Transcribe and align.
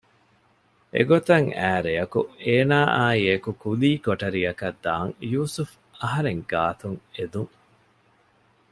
އެގޮތަށް 0.93 1.47
އައި 1.57 1.81
ރެޔަކު 1.85 2.19
އޭނާއާއިއެކު 2.43 3.49
ކުލީ 3.61 3.91
ކޮޓަރިއަކަށް 4.05 4.79
ދާން 4.85 5.11
ޔޫސުފް 5.29 5.75
އަހަރެން 6.01 6.41
ގާތުން 6.51 6.99
އެދުން 7.15 7.53